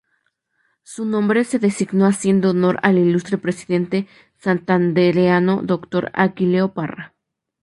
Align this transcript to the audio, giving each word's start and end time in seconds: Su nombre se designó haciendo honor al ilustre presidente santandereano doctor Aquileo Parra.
Su 0.81 1.05
nombre 1.05 1.43
se 1.43 1.59
designó 1.59 2.07
haciendo 2.07 2.49
honor 2.49 2.79
al 2.81 2.97
ilustre 2.97 3.37
presidente 3.37 4.07
santandereano 4.39 5.61
doctor 5.61 6.09
Aquileo 6.15 6.73
Parra. 6.73 7.13